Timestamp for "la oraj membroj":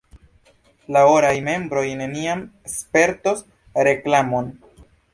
0.95-1.85